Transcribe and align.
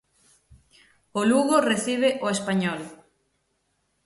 O 1.19 1.21
Lugo 1.31 1.57
recibe 1.71 2.09
o 2.25 2.27
Español. 2.35 2.81